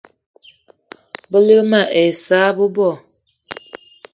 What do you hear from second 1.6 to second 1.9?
mal